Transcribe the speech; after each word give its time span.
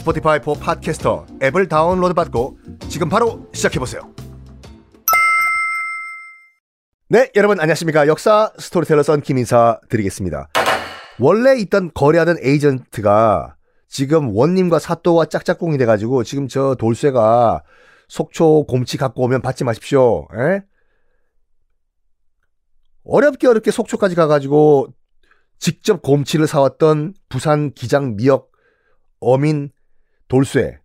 Spotify 0.00 0.40
for 0.42 0.54
Podcasters 0.54 1.26
앱을 1.42 1.68
다운로드 1.68 2.14
받고 2.14 2.58
지금 2.88 3.10
바로 3.10 3.46
시작해보세요. 3.52 4.14
네, 7.10 7.30
여러분 7.36 7.60
안녕하십니까. 7.60 8.06
역사 8.06 8.50
스토리텔러 8.58 9.02
썬킴 9.02 9.36
인사 9.36 9.78
드리겠습니다. 9.90 10.48
원래 11.18 11.58
있던 11.58 11.90
거래하던 11.92 12.38
에이전트가 12.42 13.56
지금 13.88 14.34
원님과 14.34 14.78
사또와 14.78 15.26
짝짝꿍이 15.26 15.76
돼가지고 15.76 16.24
지금 16.24 16.48
저 16.48 16.76
돌쇠가 16.76 17.62
속초 18.08 18.64
곰치 18.64 18.96
갖고 18.96 19.22
오면 19.24 19.42
받지 19.42 19.64
마십시오. 19.64 20.26
에? 20.34 20.62
어렵게 23.04 23.46
어렵게 23.46 23.70
속초까지 23.70 24.14
가가지고 24.14 24.94
직접 25.58 26.00
곰치를 26.00 26.46
사왔던 26.46 27.12
부산 27.28 27.72
기장 27.74 28.16
미역 28.16 28.50
어민 29.18 29.70
돌쇠. 30.30 30.78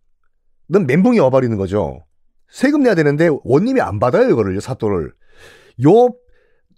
넌 0.67 0.85
멘붕이 0.85 1.19
와버리는 1.19 1.55
거죠. 1.55 2.03
세금 2.49 2.83
내야 2.83 2.95
되는데 2.95 3.29
원님이 3.43 3.79
안 3.79 3.99
받아요, 3.99 4.29
이거를, 4.29 4.59
사또를. 4.59 5.13
요 5.85 6.09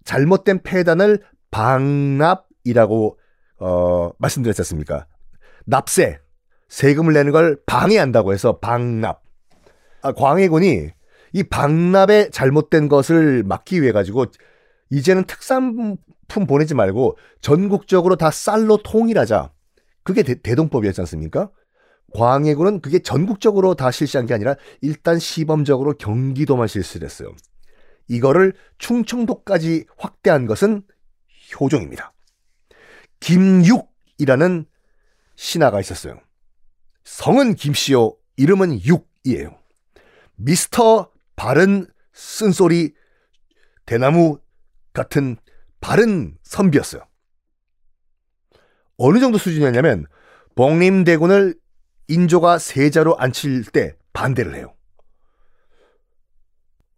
잘못된 0.03 0.61
폐단을 0.61 1.21
방납이라고 1.49 3.19
어, 3.59 4.11
말씀드렸지 4.19 4.61
않습니까? 4.61 5.07
납세, 5.65 6.19
세금을 6.67 7.13
내는 7.13 7.31
걸 7.31 7.59
방해한다고 7.65 8.33
해서 8.33 8.59
방납. 8.59 9.21
아, 10.01 10.11
광해군이 10.11 10.89
이 11.33 11.43
방납의 11.43 12.31
잘못된 12.31 12.87
것을 12.89 13.43
막기 13.43 13.81
위해 13.81 13.91
가지고 13.91 14.25
이제는 14.89 15.23
특산품 15.25 16.47
보내지 16.47 16.75
말고 16.75 17.17
전국적으로 17.41 18.15
다 18.15 18.29
쌀로 18.31 18.77
통일하자. 18.77 19.51
그게 20.03 20.23
대, 20.23 20.55
동법이었지 20.55 21.01
않습니까? 21.01 21.49
광해군은 22.13 22.81
그게 22.81 22.99
전국적으로 22.99 23.75
다 23.75 23.91
실시한 23.91 24.25
게 24.25 24.33
아니라 24.33 24.55
일단 24.81 25.19
시범적으로 25.19 25.93
경기도만 25.93 26.67
실시를 26.67 27.05
했어요. 27.05 27.35
이거를 28.07 28.53
충청도까지 28.77 29.85
확대한 29.97 30.45
것은 30.45 30.83
효종입니다. 31.59 32.13
김육이라는 33.19 34.65
신하가 35.35 35.79
있었어요. 35.79 36.19
성은 37.03 37.55
김씨요, 37.55 38.15
이름은 38.37 38.79
육이에요. 38.81 39.57
미스터 40.35 41.11
바른 41.35 41.87
쓴소리 42.13 42.93
대나무 43.85 44.39
같은 44.93 45.37
바른 45.79 46.37
선비였어요. 46.43 47.05
어느 48.97 49.19
정도 49.19 49.37
수준이었냐면 49.37 50.05
복림대군을 50.55 51.55
인조가 52.07 52.57
세자로 52.57 53.17
앉힐 53.17 53.65
때 53.65 53.95
반대를 54.13 54.55
해요. 54.55 54.73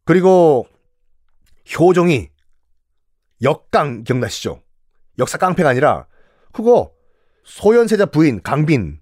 그리고 0.06 0.68
효종이 1.78 2.30
역강 3.42 4.04
기억나시죠? 4.04 4.62
역사 5.20 5.38
깡패가 5.38 5.70
아니라 5.70 6.08
그거 6.52 6.94
소현세자 7.44 8.08
부인 8.08 8.42
강빈 8.42 9.00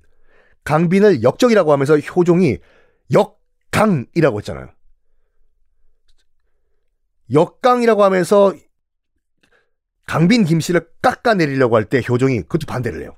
강빈을 0.64 1.24
역적이라고 1.24 1.72
하면서 1.72 1.98
효종이 1.98 2.58
역강이라고 3.12 4.40
했잖아요. 4.40 4.70
역강이라고 7.32 8.04
하면서 8.04 8.54
강빈 10.06 10.46
김씨를 10.46 10.90
깎아내리려고 11.02 11.76
할 11.76 11.86
때 11.86 12.02
효종이 12.08 12.42
그것도 12.42 12.66
반대를 12.68 13.02
해요. 13.02 13.16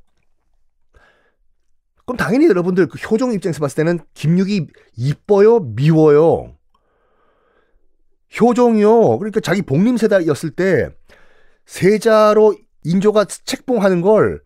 그럼 2.10 2.18
당연히 2.18 2.48
여러분들 2.48 2.88
그 2.88 2.98
효종 2.98 3.34
입장에서 3.34 3.60
봤을 3.60 3.76
때는 3.76 4.00
김육이 4.16 4.66
이뻐요, 4.98 5.60
미워요. 5.60 6.56
효종이요. 8.42 9.20
그러니까 9.20 9.40
자기 9.42 9.62
복림세다였을 9.62 10.50
때 10.50 10.90
세자로 11.68 12.56
인조가 12.84 13.26
책봉하는 13.26 14.02
걸 14.02 14.42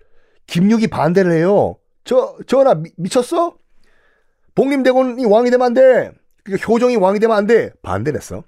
김육이 0.47 0.87
반대를 0.87 1.31
해요. 1.31 1.77
저 2.03 2.37
전하 2.47 2.73
미, 2.73 2.91
미쳤어? 2.97 3.55
복림대군이 4.55 5.23
왕이 5.23 5.49
되면 5.49 5.65
안 5.65 5.73
돼. 5.73 6.11
그러니까 6.43 6.67
효종이 6.67 6.97
왕이 6.97 7.19
되면 7.19 7.37
안 7.37 7.47
돼. 7.47 7.71
반대를 7.81 8.19
했어. 8.19 8.43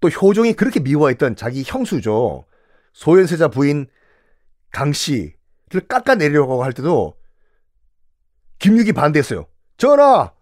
또 0.00 0.08
효종이 0.08 0.54
그렇게 0.54 0.80
미워했던 0.80 1.36
자기 1.36 1.62
형수죠. 1.64 2.44
소현세자 2.92 3.46
부인 3.46 3.86
강씨를 4.72 5.86
깎아내리려고 5.86 6.64
할 6.64 6.72
때도 6.72 7.14
김육이 8.58 8.92
반대했어요. 8.92 9.46
전하! 9.76 10.32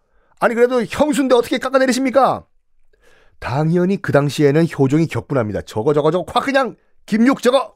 아니 0.40 0.54
그래도 0.54 0.82
형수인데 0.84 1.34
어떻게 1.34 1.58
깎아내리십니까? 1.58 2.46
당연히 3.38 4.00
그 4.00 4.12
당시에는 4.12 4.66
효종이 4.78 5.06
격분합니다. 5.06 5.62
저거 5.62 5.92
저거 5.92 6.10
저거 6.10 6.24
확 6.32 6.44
그냥 6.44 6.76
김육 7.06 7.42
저거. 7.42 7.74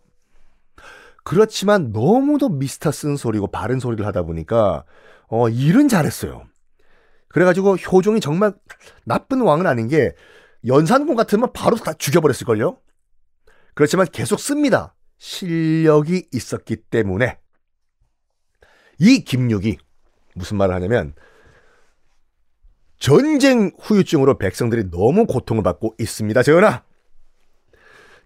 그렇지만 1.25 1.93
너무도 1.93 2.49
미스터 2.49 2.91
쓴 2.91 3.17
소리고 3.17 3.49
바른 3.49 3.79
소리를 3.81 4.05
하다 4.07 4.23
보니까 4.23 4.85
어 5.29 5.49
일은 5.49 5.89
잘했어요. 5.89 6.45
그래가지고 7.29 7.77
효종이 7.77 8.21
정말 8.21 8.55
나쁜 9.05 9.43
왕은 9.43 9.67
아닌 9.67 9.89
게 9.89 10.15
연산군 10.67 11.17
같으면 11.17 11.53
바로 11.53 11.77
다 11.77 11.93
죽여버렸을걸요? 11.93 12.79
그렇지만 13.75 14.07
계속 14.11 14.41
씁니다. 14.41 14.95
실력이 15.19 16.29
있었기 16.33 16.77
때문에. 16.77 17.39
이 18.99 19.23
김육이 19.23 19.79
무슨 20.35 20.57
말을 20.57 20.75
하냐면 20.75 21.15
전쟁 22.99 23.71
후유증으로 23.79 24.39
백성들이 24.39 24.91
너무 24.91 25.27
고통을 25.27 25.63
받고 25.63 25.95
있습니다. 25.99 26.43
전하. 26.43 26.83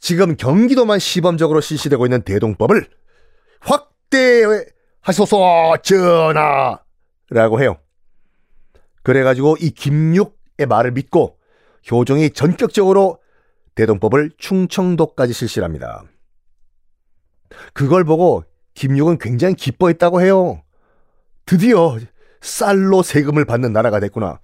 지금 0.01 0.37
경기도만 0.37 0.99
시범적으로 0.99 1.61
실시되고 1.61 2.07
있는 2.07 2.23
대동법을 2.23 2.89
확대하소서 3.61 5.77
전하라고 5.83 7.61
해요. 7.61 7.77
그래가지고 9.03 9.57
이 9.61 9.71
김육의 9.71 10.67
말을 10.69 10.93
믿고 10.93 11.39
효종이 11.91 12.31
전격적으로 12.31 13.21
대동법을 13.75 14.33
충청도까지 14.39 15.33
실시합니다. 15.33 16.05
그걸 17.73 18.05
보고 18.05 18.45
김육은 18.75 19.19
굉장히 19.19 19.55
기뻐했다고 19.55 20.23
해요. 20.23 20.63
드디어 21.53 21.99
쌀로 22.41 23.03
세금을 23.03 23.45
받는 23.45 23.75
나라가 23.75 24.01
됐구나. 24.01 24.41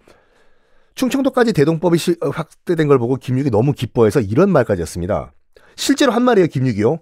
충청도까지 0.94 1.55
대동법이 1.55 1.96
어, 2.20 2.28
확대된 2.28 2.87
걸 2.87 2.99
보고 2.99 3.16
김육이 3.16 3.50
너무 3.50 3.72
기뻐해서 3.72 4.20
이런 4.20 4.50
말까지 4.50 4.82
했습니다. 4.82 5.32
실제로 5.75 6.12
한 6.12 6.22
말이에요, 6.22 6.49
김육이요. 6.49 6.99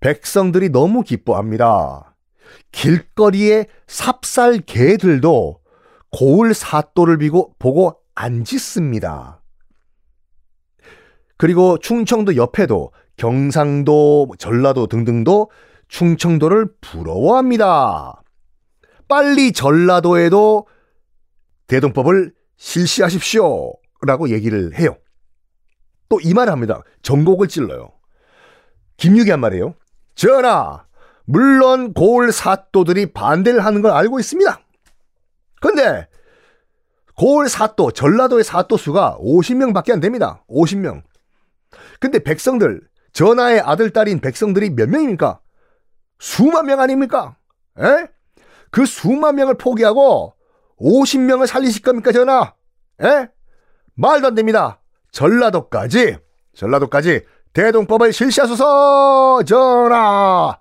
백성들이 0.00 0.70
너무 0.70 1.02
기뻐합니다. 1.02 2.16
길거리에 2.72 3.66
삽살 3.86 4.60
개들도 4.60 5.60
고을 6.10 6.54
사또를 6.54 7.18
비고 7.18 7.54
보고 7.58 7.98
안 8.14 8.44
짖습니다. 8.44 9.42
그리고 11.36 11.76
충청도 11.76 12.36
옆에도 12.36 12.92
경상도, 13.18 14.30
전라도 14.38 14.86
등등도 14.86 15.50
충청도를 15.88 16.68
부러워합니다. 16.80 18.22
빨리 19.08 19.52
전라도에도 19.52 20.66
대동법을 21.66 22.32
실시하십시오. 22.56 23.72
라고 24.06 24.30
얘기를 24.30 24.74
해요. 24.78 24.96
또 26.08 26.18
이 26.22 26.32
말을 26.34 26.52
합니다. 26.52 26.82
전곡을 27.02 27.48
찔러요. 27.48 27.90
김육이 28.96 29.30
한 29.30 29.40
말이에요. 29.40 29.74
전하, 30.14 30.84
물론 31.24 31.92
고을 31.92 32.32
사또들이 32.32 33.12
반대를 33.12 33.64
하는 33.64 33.82
걸 33.82 33.90
알고 33.92 34.18
있습니다. 34.18 34.60
근데 35.60 36.08
고을 37.14 37.48
사또, 37.48 37.90
전라도의 37.90 38.44
사또 38.44 38.76
수가 38.76 39.18
50명 39.20 39.74
밖에 39.74 39.92
안 39.92 40.00
됩니다. 40.00 40.44
50명. 40.48 41.02
근데 42.00 42.20
백성들, 42.20 42.80
전하의 43.12 43.60
아들, 43.60 43.90
딸인 43.90 44.20
백성들이 44.20 44.70
몇 44.70 44.88
명입니까? 44.88 45.40
수만 46.18 46.66
명 46.66 46.80
아닙니까? 46.80 47.36
에? 47.78 48.08
그 48.70 48.86
수만 48.86 49.36
명을 49.36 49.54
포기하고 49.54 50.34
50명을 50.78 51.46
살리실 51.46 51.82
겁니까, 51.82 52.12
전하? 52.12 52.54
에? 53.02 53.28
말도 53.94 54.28
안 54.28 54.34
됩니다. 54.34 54.80
전라도까지, 55.12 56.16
전라도까지 56.54 57.24
대동법을 57.52 58.12
실시하소서, 58.12 59.42
전하! 59.44 60.58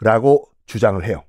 라고 0.00 0.48
주장을 0.66 1.02
해요. 1.04 1.22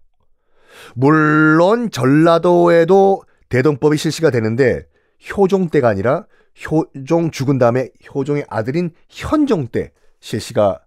물론 0.96 1.90
전라도에도 1.90 3.24
대동법이 3.50 3.98
실시가 3.98 4.30
되는데 4.30 4.86
효종 5.30 5.70
때가 5.70 5.88
아니라 5.88 6.26
효종 6.66 7.32
죽은 7.32 7.58
다음에 7.58 7.90
효종의 8.14 8.46
아들인 8.50 8.92
현종 9.10 9.68
때 9.68 9.92
실시가 10.20 10.80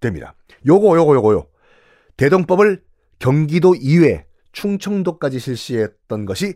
됩니다. 0.00 0.34
요거 0.66 0.96
요거 0.96 1.14
요거요. 1.14 1.46
대동법을 2.16 2.82
경기도 3.18 3.74
이외 3.74 4.25
충청도까지 4.56 5.38
실시했던 5.38 6.24
것이 6.24 6.54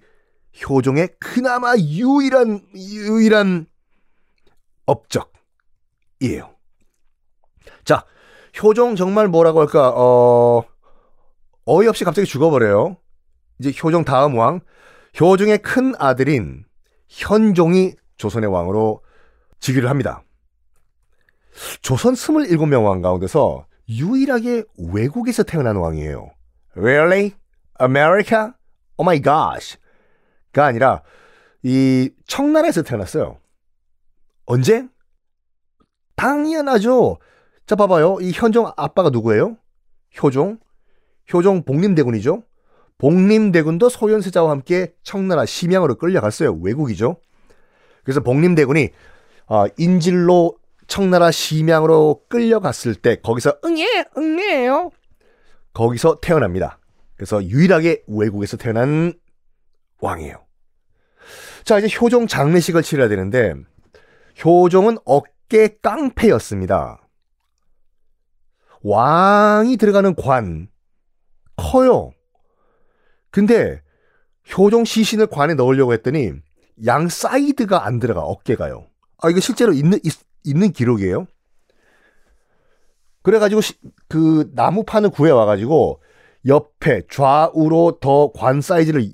효종의 0.68 1.10
그나마 1.20 1.76
유일한 1.76 2.62
유일한 2.74 3.66
업적이에요. 4.86 6.56
자, 7.84 8.04
효종 8.60 8.96
정말 8.96 9.28
뭐라고 9.28 9.60
할까? 9.60 9.92
어 9.94 10.64
어이없이 11.66 12.04
갑자기 12.04 12.26
죽어버려요. 12.26 12.96
이제 13.58 13.70
효종 13.84 14.04
다음 14.04 14.36
왕 14.38 14.60
효종의 15.20 15.58
큰 15.58 15.92
아들인 15.98 16.64
현종이 17.08 17.94
조선의 18.16 18.50
왕으로 18.50 19.04
즉위를 19.60 19.90
합니다. 19.90 20.24
조선 21.82 22.14
27명 22.14 22.86
왕 22.86 23.02
가운데서 23.02 23.66
유일하게 23.90 24.64
외국에서 24.94 25.42
태어난 25.42 25.76
왕이에요. 25.76 26.30
Really? 26.74 27.34
America? 27.80 28.52
Oh 28.96 29.04
my 29.04 29.20
gosh. 29.20 29.78
가 30.52 30.66
아니라 30.66 31.02
이 31.62 32.10
청나라에서 32.26 32.82
태어났어요. 32.82 33.38
언제? 34.46 34.86
당연하죠. 36.16 37.18
자 37.66 37.76
봐봐요. 37.76 38.18
이 38.20 38.32
현종 38.32 38.70
아빠가 38.76 39.10
누구예요? 39.10 39.56
효종. 40.22 40.58
효종 41.32 41.64
복림대군이죠. 41.64 42.42
복림대군도 42.98 43.88
소현세자와 43.88 44.50
함께 44.50 44.92
청나라 45.02 45.46
심양으로 45.46 45.94
끌려갔어요. 45.94 46.58
외국이죠. 46.62 47.16
그래서 48.04 48.20
복림대군이 48.20 48.90
어, 49.46 49.66
인질로 49.78 50.56
청나라 50.86 51.30
심양으로 51.30 52.22
끌려갔을 52.28 52.96
때 52.96 53.16
거기서 53.20 53.58
응애 53.64 53.86
응애요. 54.18 54.90
거기서 55.72 56.16
태어납니다. 56.20 56.79
그래서 57.20 57.44
유일하게 57.44 58.04
외국에서 58.06 58.56
태어난 58.56 59.12
왕이에요. 59.98 60.42
자 61.64 61.78
이제 61.78 61.86
효종 61.94 62.26
장례식을 62.26 62.82
치러야 62.82 63.10
되는데 63.10 63.52
효종은 64.42 64.96
어깨 65.04 65.76
깡패였습니다. 65.82 67.06
왕이 68.82 69.76
들어가는 69.76 70.14
관 70.14 70.70
커요. 71.56 72.12
근데 73.30 73.82
효종 74.56 74.86
시신을 74.86 75.26
관에 75.26 75.52
넣으려고 75.52 75.92
했더니 75.92 76.32
양 76.86 77.10
사이드가 77.10 77.84
안 77.84 77.98
들어가 77.98 78.22
어깨가요. 78.22 78.86
아 79.18 79.28
이거 79.28 79.40
실제로 79.40 79.74
있는 79.74 79.98
있, 80.04 80.14
있는 80.42 80.72
기록이에요. 80.72 81.26
그래가지고 83.20 83.60
시, 83.60 83.74
그 84.08 84.50
나무판을 84.54 85.10
구해 85.10 85.30
와가지고 85.30 86.00
옆에 86.46 87.02
좌우로 87.10 87.98
더 88.00 88.32
관 88.32 88.60
사이즈를 88.60 89.10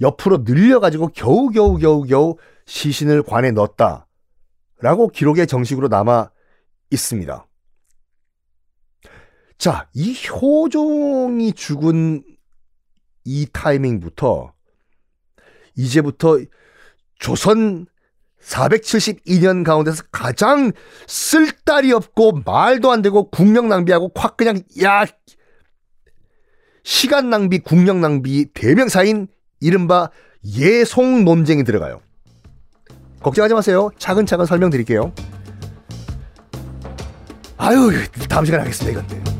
옆으로 0.00 0.38
늘려가지고 0.38 1.08
겨우 1.08 1.50
겨우 1.50 1.76
겨우 1.78 2.04
겨우 2.04 2.36
시신을 2.66 3.22
관에 3.22 3.50
넣었다 3.50 4.06
라고 4.80 5.08
기록에 5.08 5.46
정식으로 5.46 5.88
남아 5.88 6.30
있습니다. 6.90 7.46
자, 9.58 9.88
이 9.92 10.16
효종이 10.26 11.52
죽은 11.52 12.24
이 13.24 13.46
타이밍부터 13.52 14.54
이제부터 15.76 16.38
조선 17.18 17.86
472년 18.42 19.64
가운데서 19.64 20.04
가장 20.10 20.72
쓸데리 21.06 21.92
없고 21.92 22.40
말도 22.46 22.90
안 22.90 23.02
되고 23.02 23.28
국력 23.28 23.66
낭비하고 23.66 24.12
확 24.14 24.38
그냥 24.38 24.62
야 24.82 25.04
시간 26.82 27.30
낭비, 27.30 27.58
국력 27.58 27.98
낭비 27.98 28.46
대명사인 28.52 29.28
이른바 29.60 30.10
예송 30.44 31.24
논쟁이 31.24 31.64
들어가요. 31.64 32.00
걱정하지 33.22 33.54
마세요. 33.54 33.90
차근차근 33.98 34.46
설명드릴게요. 34.46 35.12
아유, 37.58 37.90
다음 38.28 38.46
시간에 38.46 38.62
하겠습니다, 38.62 38.98
이건데. 38.98 39.39